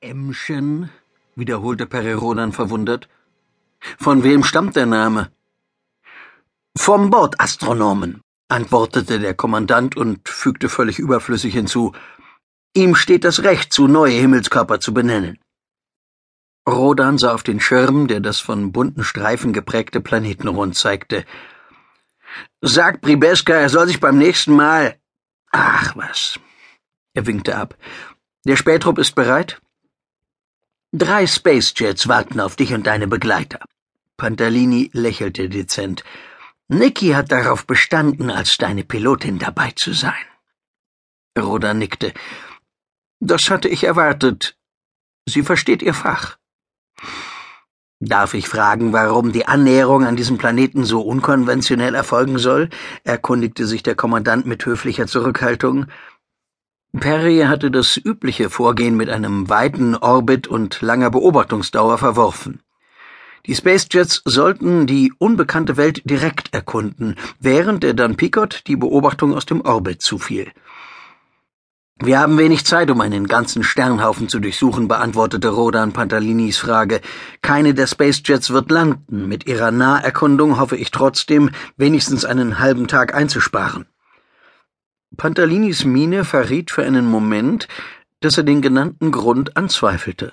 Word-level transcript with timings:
Emschen? 0.00 0.90
wiederholte 1.34 1.86
Pererodan 1.86 2.52
verwundert. 2.52 3.08
Von 3.98 4.22
wem 4.22 4.44
stammt 4.44 4.76
der 4.76 4.86
Name? 4.86 5.30
Vom 6.76 7.10
Bordastronomen, 7.10 8.20
antwortete 8.48 9.18
der 9.18 9.34
Kommandant 9.34 9.96
und 9.96 10.28
fügte 10.28 10.68
völlig 10.68 11.00
überflüssig 11.00 11.52
hinzu. 11.52 11.92
Ihm 12.74 12.94
steht 12.94 13.24
das 13.24 13.42
Recht 13.42 13.72
zu, 13.72 13.88
neue 13.88 14.12
Himmelskörper 14.12 14.78
zu 14.78 14.94
benennen. 14.94 15.38
Rodan 16.68 17.18
sah 17.18 17.32
auf 17.34 17.42
den 17.42 17.60
Schirm, 17.60 18.06
der 18.06 18.20
das 18.20 18.38
von 18.38 18.70
bunten 18.70 19.02
Streifen 19.02 19.52
geprägte 19.52 20.00
Planetenrund 20.00 20.76
zeigte. 20.76 21.24
Sag 22.60 23.00
Pribeska, 23.00 23.54
er 23.54 23.68
soll 23.68 23.86
sich 23.88 23.98
beim 24.00 24.18
nächsten 24.18 24.54
Mal. 24.54 24.96
Ach 25.50 25.96
was. 25.96 26.38
Er 27.14 27.26
winkte 27.26 27.56
ab. 27.56 27.76
Der 28.44 28.56
Spätrupp 28.56 28.98
ist 28.98 29.14
bereit? 29.14 29.60
Drei 30.92 31.26
Spacejets 31.26 32.08
warten 32.08 32.40
auf 32.40 32.56
dich 32.56 32.72
und 32.72 32.86
deine 32.86 33.06
Begleiter. 33.06 33.60
Pantalini 34.16 34.88
lächelte 34.94 35.50
dezent. 35.50 36.02
Niki 36.68 37.10
hat 37.10 37.30
darauf 37.30 37.66
bestanden, 37.66 38.30
als 38.30 38.56
deine 38.56 38.84
Pilotin 38.84 39.38
dabei 39.38 39.72
zu 39.72 39.92
sein. 39.92 40.14
Roda 41.38 41.74
nickte. 41.74 42.14
Das 43.20 43.50
hatte 43.50 43.68
ich 43.68 43.84
erwartet. 43.84 44.56
Sie 45.26 45.42
versteht 45.42 45.82
ihr 45.82 45.92
Fach. 45.92 46.38
Darf 48.00 48.32
ich 48.32 48.48
fragen, 48.48 48.92
warum 48.94 49.32
die 49.32 49.46
Annäherung 49.46 50.06
an 50.06 50.16
diesem 50.16 50.38
Planeten 50.38 50.84
so 50.84 51.02
unkonventionell 51.02 51.94
erfolgen 51.94 52.38
soll? 52.38 52.70
erkundigte 53.04 53.66
sich 53.66 53.82
der 53.82 53.94
Kommandant 53.94 54.46
mit 54.46 54.64
höflicher 54.64 55.06
Zurückhaltung. 55.06 55.86
Perry 56.96 57.40
hatte 57.46 57.70
das 57.70 57.96
übliche 57.96 58.48
Vorgehen 58.48 58.96
mit 58.96 59.10
einem 59.10 59.48
weiten 59.50 59.94
Orbit 59.94 60.46
und 60.46 60.80
langer 60.80 61.10
Beobachtungsdauer 61.10 61.98
verworfen. 61.98 62.60
Die 63.46 63.54
Spacejets 63.54 64.22
sollten 64.24 64.86
die 64.86 65.12
unbekannte 65.18 65.76
Welt 65.76 66.02
direkt 66.08 66.54
erkunden, 66.54 67.16
während 67.40 67.82
der 67.82 67.94
dann 67.94 68.16
Picot 68.16 68.62
die 68.66 68.76
Beobachtung 68.76 69.34
aus 69.34 69.46
dem 69.46 69.60
Orbit 69.60 70.02
zufiel. 70.02 70.50
Wir 72.00 72.20
haben 72.20 72.38
wenig 72.38 72.64
Zeit, 72.64 72.90
um 72.90 73.00
einen 73.00 73.26
ganzen 73.26 73.64
Sternhaufen 73.64 74.28
zu 74.28 74.38
durchsuchen, 74.38 74.86
beantwortete 74.86 75.48
Rodan 75.48 75.92
Pantalinis 75.92 76.56
Frage. 76.56 77.00
Keine 77.42 77.74
der 77.74 77.86
Spacejets 77.86 78.50
wird 78.50 78.70
landen. 78.70 79.26
Mit 79.28 79.46
ihrer 79.46 79.72
Naherkundung 79.72 80.60
hoffe 80.60 80.76
ich 80.76 80.90
trotzdem, 80.90 81.50
wenigstens 81.76 82.24
einen 82.24 82.60
halben 82.60 82.86
Tag 82.86 83.14
einzusparen. 83.14 83.86
Pantalinis 85.18 85.84
Miene 85.84 86.24
verriet 86.24 86.70
für 86.70 86.84
einen 86.84 87.04
Moment, 87.04 87.66
dass 88.20 88.38
er 88.38 88.44
den 88.44 88.62
genannten 88.62 89.10
Grund 89.10 89.56
anzweifelte. 89.56 90.32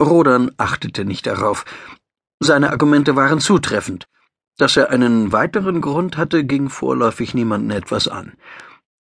Rodan 0.00 0.52
achtete 0.58 1.04
nicht 1.04 1.26
darauf. 1.26 1.64
Seine 2.38 2.70
Argumente 2.70 3.16
waren 3.16 3.40
zutreffend. 3.40 4.06
Dass 4.56 4.76
er 4.76 4.90
einen 4.90 5.32
weiteren 5.32 5.80
Grund 5.80 6.16
hatte, 6.16 6.44
ging 6.44 6.68
vorläufig 6.68 7.34
niemanden 7.34 7.72
etwas 7.72 8.06
an. 8.06 8.34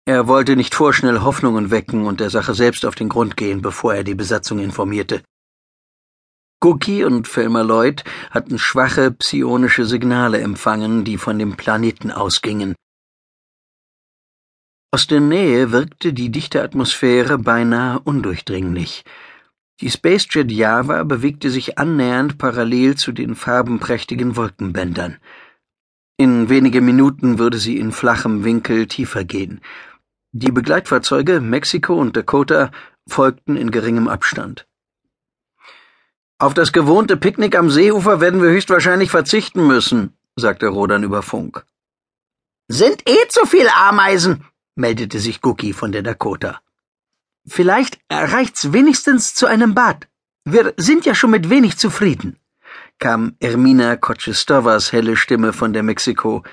Er 0.05 0.27
wollte 0.27 0.55
nicht 0.55 0.73
vorschnell 0.73 1.21
Hoffnungen 1.21 1.69
wecken 1.69 2.07
und 2.07 2.19
der 2.19 2.31
Sache 2.31 2.55
selbst 2.55 2.83
auf 2.83 2.95
den 2.95 3.09
Grund 3.09 3.37
gehen, 3.37 3.61
bevor 3.61 3.93
er 3.93 4.03
die 4.03 4.15
Besatzung 4.15 4.57
informierte. 4.57 5.21
Cookie 6.61 7.03
und 7.03 7.27
Felmer 7.27 7.63
Lloyd 7.63 8.03
hatten 8.31 8.57
schwache 8.57 9.11
psionische 9.11 9.85
Signale 9.85 10.39
empfangen, 10.39 11.03
die 11.03 11.17
von 11.17 11.37
dem 11.37 11.57
Planeten 11.57 12.09
ausgingen. 12.09 12.73
Aus 14.91 15.05
der 15.05 15.19
Nähe 15.19 15.71
wirkte 15.71 16.13
die 16.13 16.31
dichte 16.31 16.63
Atmosphäre 16.63 17.37
beinahe 17.37 17.99
undurchdringlich. 17.99 19.05
Die 19.81 19.91
Spacejet 19.91 20.51
Java 20.51 21.03
bewegte 21.03 21.51
sich 21.51 21.77
annähernd 21.77 22.39
parallel 22.39 22.95
zu 22.95 23.11
den 23.11 23.35
farbenprächtigen 23.35 24.35
Wolkenbändern. 24.35 25.17
In 26.17 26.49
wenige 26.49 26.81
Minuten 26.81 27.37
würde 27.37 27.59
sie 27.59 27.77
in 27.77 27.91
flachem 27.91 28.43
Winkel 28.43 28.87
tiefer 28.87 29.23
gehen. 29.23 29.61
Die 30.31 30.51
Begleitfahrzeuge 30.51 31.39
Mexiko 31.39 31.93
und 31.93 32.17
Dakota 32.17 32.71
folgten 33.07 33.57
in 33.57 33.69
geringem 33.69 34.07
Abstand. 34.07 34.67
Auf 36.39 36.55
das 36.55 36.73
gewohnte 36.73 37.15
Picknick 37.15 37.55
am 37.55 37.69
Seeufer 37.69 38.21
werden 38.21 38.41
wir 38.41 38.49
höchstwahrscheinlich 38.49 39.11
verzichten 39.11 39.67
müssen, 39.67 40.17
sagte 40.35 40.67
Rodan 40.67 41.03
über 41.03 41.21
Funk. 41.21 41.63
Sind 42.67 43.07
eh 43.07 43.27
zu 43.29 43.45
viel 43.45 43.67
Ameisen, 43.69 44.45
meldete 44.79 45.19
sich 45.19 45.43
Cookie 45.43 45.73
von 45.73 45.91
der 45.91 46.01
Dakota. 46.01 46.59
Vielleicht 47.45 47.99
reicht's 48.11 48.73
wenigstens 48.73 49.35
zu 49.35 49.45
einem 49.45 49.75
Bad. 49.75 50.07
Wir 50.45 50.73
sind 50.77 51.05
ja 51.05 51.13
schon 51.13 51.31
mit 51.31 51.49
wenig 51.49 51.77
zufrieden, 51.77 52.37
kam 52.97 53.35
Ermina 53.39 53.95
Kotschestovas 53.95 54.91
helle 54.91 55.15
Stimme 55.15 55.53
von 55.53 55.73
der 55.73 55.83
Mexiko. 55.83 56.43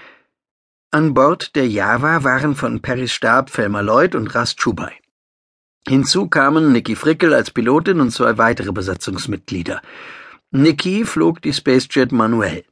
An 0.90 1.14
Bord 1.14 1.54
der 1.56 1.68
Java 1.68 2.24
waren 2.24 2.54
von 2.54 2.82
Perrys 2.82 3.12
Stab 3.12 3.50
Felmer 3.50 3.82
Lloyd 3.82 4.14
und 4.14 4.34
Rast 4.34 4.60
Schubai. 4.60 4.92
Hinzu 5.88 6.28
kamen 6.28 6.72
Nikki 6.72 6.96
Frickel 6.96 7.32
als 7.32 7.50
Pilotin 7.50 8.00
und 8.00 8.10
zwei 8.10 8.38
weitere 8.38 8.72
Besatzungsmitglieder. 8.72 9.80
Nikki 10.50 11.04
flog 11.04 11.42
die 11.42 11.52
Spacejet 11.52 12.12
manuell. 12.12 12.64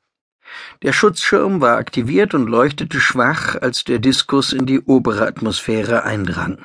Der 0.82 0.92
Schutzschirm 0.92 1.60
war 1.60 1.76
aktiviert 1.76 2.34
und 2.34 2.46
leuchtete 2.46 3.00
schwach, 3.00 3.56
als 3.60 3.84
der 3.84 3.98
Diskus 3.98 4.52
in 4.52 4.66
die 4.66 4.80
obere 4.80 5.26
Atmosphäre 5.26 6.04
eindrang. 6.04 6.64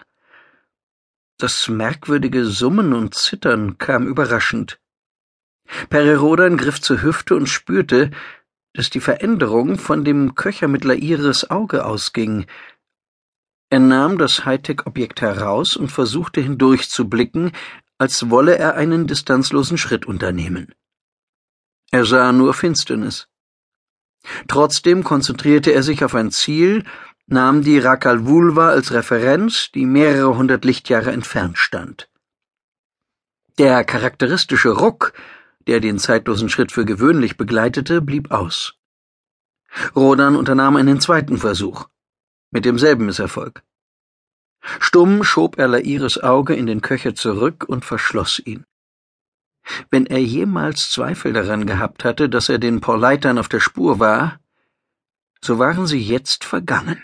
Das 1.38 1.70
merkwürdige 1.70 2.46
Summen 2.46 2.94
und 2.94 3.16
Zittern 3.16 3.78
kam 3.78 4.08
überraschend. 4.08 4.80
Pererodan 5.90 6.58
griff 6.58 6.82
zur 6.82 7.02
Hüfte 7.02 7.36
und 7.36 7.48
spürte, 7.48 8.12
dass 8.74 8.90
die 8.90 9.00
Veränderung 9.00 9.78
von 9.78 10.04
dem 10.04 10.36
Köchermittler 10.36 10.96
Iris 10.96 11.50
Auge 11.50 11.86
ausging. 11.86 12.46
Er 13.70 13.80
nahm 13.80 14.18
das 14.18 14.46
Hightech-Objekt 14.46 15.22
heraus 15.22 15.78
und 15.78 15.90
versuchte 15.92 16.42
hindurchzublicken, 16.42 17.52
als 17.98 18.30
wolle 18.30 18.58
er 18.58 18.76
einen 18.76 19.08
distanzlosen 19.08 19.78
Schritt 19.78 20.06
unternehmen. 20.06 20.74
Er 21.92 22.06
sah 22.06 22.32
nur 22.32 22.54
Finsternis. 22.54 23.28
Trotzdem 24.48 25.04
konzentrierte 25.04 25.72
er 25.72 25.84
sich 25.84 26.04
auf 26.04 26.16
ein 26.16 26.32
Ziel, 26.32 26.84
nahm 27.28 27.64
die 27.64 27.80
Rakal 27.80 28.26
Vulva 28.26 28.70
als 28.70 28.92
Referenz, 28.92 29.72
die 29.72 29.86
mehrere 29.86 30.36
hundert 30.36 30.66
Lichtjahre 30.66 31.12
entfernt 31.12 31.58
stand. 31.58 32.10
Der 33.58 33.84
charakteristische 33.84 34.70
Ruck, 34.70 35.14
der 35.68 35.80
den 35.80 36.00
zeitlosen 36.00 36.50
Schritt 36.50 36.72
für 36.72 36.86
gewöhnlich 36.86 37.38
begleitete, 37.38 38.02
blieb 38.02 38.32
aus. 38.32 38.76
Rodan 39.96 40.36
unternahm 40.36 40.76
einen 40.78 41.00
zweiten 41.00 41.38
Versuch, 41.38 41.88
mit 42.52 42.66
demselben 42.66 43.06
Misserfolg. 43.06 43.64
Stumm 44.80 45.24
schob 45.24 45.58
er 45.58 45.68
Lairis 45.68 46.18
Auge 46.18 46.56
in 46.56 46.66
den 46.66 46.82
Köcher 46.82 47.16
zurück 47.16 47.66
und 47.68 47.86
verschloss 47.86 48.40
ihn. 48.40 48.66
Wenn 49.90 50.06
er 50.06 50.20
jemals 50.20 50.92
Zweifel 50.92 51.34
daran 51.34 51.66
gehabt 51.66 52.04
hatte, 52.04 52.30
dass 52.30 52.50
er 52.50 52.60
den 52.60 52.82
Porleitern 52.82 53.38
auf 53.38 53.50
der 53.50 53.60
Spur 53.60 54.00
war, 54.00 54.40
so 55.42 55.60
waren 55.60 55.88
sie 55.88 56.02
jetzt 56.02 56.44
vergangen. 56.44 56.98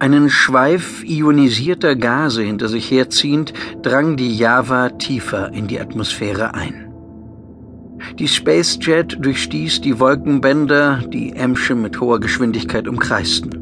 Einen 0.00 0.30
Schweif 0.30 1.02
ionisierter 1.02 1.96
Gase 1.96 2.42
hinter 2.42 2.68
sich 2.68 2.90
herziehend, 2.90 3.52
drang 3.82 4.16
die 4.16 4.36
Java 4.36 4.90
tiefer 4.90 5.52
in 5.52 5.66
die 5.66 5.80
Atmosphäre 5.80 6.54
ein. 6.54 6.88
Die 8.18 8.28
Spacejet 8.28 9.16
durchstieß 9.20 9.80
die 9.80 9.98
Wolkenbänder, 9.98 11.02
die 11.08 11.32
Emsche 11.32 11.74
mit 11.74 12.00
hoher 12.00 12.20
Geschwindigkeit 12.20 12.86
umkreisten. 12.86 13.57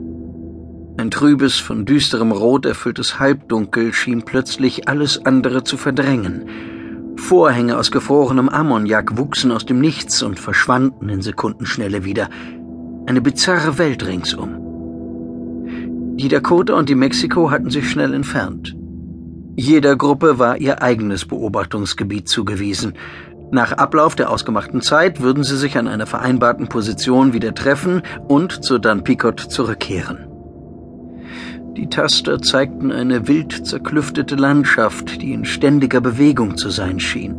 Ein 1.06 1.12
trübes, 1.12 1.60
von 1.60 1.84
düsterem 1.84 2.32
Rot 2.32 2.66
erfülltes 2.66 3.20
Halbdunkel 3.20 3.92
schien 3.92 4.24
plötzlich 4.24 4.88
alles 4.88 5.24
andere 5.24 5.62
zu 5.62 5.76
verdrängen. 5.76 6.48
Vorhänge 7.14 7.78
aus 7.78 7.92
gefrorenem 7.92 8.48
Ammoniak 8.48 9.16
wuchsen 9.16 9.52
aus 9.52 9.64
dem 9.64 9.80
Nichts 9.80 10.24
und 10.24 10.40
verschwanden 10.40 11.08
in 11.08 11.22
Sekundenschnelle 11.22 12.02
wieder. 12.02 12.28
Eine 13.06 13.20
bizarre 13.20 13.78
Welt 13.78 14.04
ringsum. 14.04 14.56
Die 16.16 16.26
Dakota 16.26 16.74
und 16.74 16.88
die 16.88 16.96
Mexiko 16.96 17.52
hatten 17.52 17.70
sich 17.70 17.88
schnell 17.88 18.12
entfernt. 18.12 18.74
Jeder 19.54 19.94
Gruppe 19.94 20.40
war 20.40 20.56
ihr 20.56 20.82
eigenes 20.82 21.24
Beobachtungsgebiet 21.24 22.28
zugewiesen. 22.28 22.94
Nach 23.52 23.70
Ablauf 23.70 24.16
der 24.16 24.28
ausgemachten 24.28 24.80
Zeit 24.80 25.20
würden 25.20 25.44
sie 25.44 25.56
sich 25.56 25.78
an 25.78 25.86
einer 25.86 26.06
vereinbarten 26.06 26.66
Position 26.66 27.32
wieder 27.32 27.54
treffen 27.54 28.02
und 28.26 28.64
zu 28.64 28.78
Dan 28.78 29.04
Picot 29.04 29.38
zurückkehren. 29.38 30.25
Die 31.76 31.88
Taster 31.90 32.40
zeigten 32.40 32.90
eine 32.90 33.28
wild 33.28 33.66
zerklüftete 33.66 34.34
Landschaft, 34.34 35.20
die 35.20 35.34
in 35.34 35.44
ständiger 35.44 36.00
Bewegung 36.00 36.56
zu 36.56 36.70
sein 36.70 36.98
schien. 37.00 37.36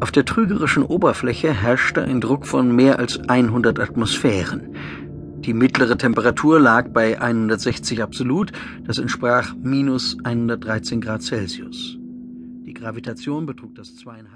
Auf 0.00 0.12
der 0.12 0.26
trügerischen 0.26 0.82
Oberfläche 0.82 1.50
herrschte 1.50 2.02
ein 2.02 2.20
Druck 2.20 2.46
von 2.46 2.76
mehr 2.76 2.98
als 2.98 3.18
100 3.26 3.80
Atmosphären. 3.80 4.76
Die 5.38 5.54
mittlere 5.54 5.96
Temperatur 5.96 6.60
lag 6.60 6.88
bei 6.88 7.18
160 7.18 8.02
absolut, 8.02 8.52
das 8.86 8.98
entsprach 8.98 9.54
minus 9.54 10.18
113 10.22 11.00
Grad 11.00 11.22
Celsius. 11.22 11.96
Die 12.66 12.74
Gravitation 12.74 13.46
betrug 13.46 13.74
das 13.74 13.96
zweieinhalb 13.96 14.34